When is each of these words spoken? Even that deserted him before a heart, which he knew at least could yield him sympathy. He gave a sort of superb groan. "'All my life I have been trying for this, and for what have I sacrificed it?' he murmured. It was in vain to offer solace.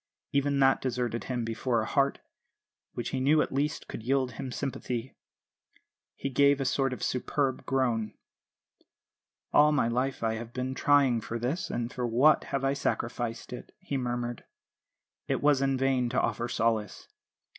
Even 0.31 0.57
that 0.59 0.81
deserted 0.81 1.25
him 1.25 1.45
before 1.45 1.81
a 1.83 1.85
heart, 1.85 2.21
which 2.93 3.09
he 3.09 3.19
knew 3.19 3.39
at 3.39 3.53
least 3.53 3.87
could 3.87 4.01
yield 4.01 4.31
him 4.31 4.51
sympathy. 4.51 5.15
He 6.15 6.31
gave 6.31 6.59
a 6.59 6.65
sort 6.65 6.91
of 6.91 7.03
superb 7.03 7.67
groan. 7.67 8.15
"'All 9.53 9.71
my 9.71 9.87
life 9.87 10.23
I 10.23 10.33
have 10.37 10.53
been 10.53 10.73
trying 10.73 11.21
for 11.21 11.37
this, 11.37 11.69
and 11.69 11.93
for 11.93 12.07
what 12.07 12.45
have 12.45 12.63
I 12.65 12.73
sacrificed 12.73 13.53
it?' 13.53 13.75
he 13.77 13.95
murmured. 13.95 14.43
It 15.27 15.43
was 15.43 15.61
in 15.61 15.77
vain 15.77 16.09
to 16.09 16.19
offer 16.19 16.47
solace. 16.47 17.07